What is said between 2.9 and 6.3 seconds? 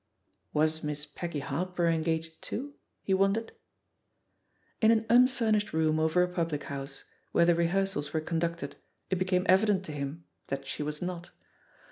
he jrondered. In an unfurnished room over a